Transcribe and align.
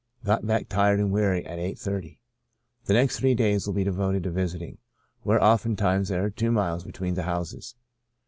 Got 0.25 0.47
back 0.47 0.67
tired 0.67 0.99
and 0.99 1.11
weary 1.11 1.45
at 1.45 1.59
eight 1.59 1.77
thirty. 1.77 2.19
The 2.85 2.95
next 2.95 3.19
three 3.19 3.35
days 3.35 3.67
will 3.67 3.75
be 3.75 3.83
devoted 3.83 4.23
to 4.23 4.31
visiting, 4.31 4.79
where 5.21 5.39
oftentimes 5.43 6.09
there 6.09 6.25
are 6.25 6.31
two 6.31 6.51
miles 6.51 6.83
be 6.83 6.91
tween 6.91 7.13
the 7.13 7.21
houses. 7.21 7.75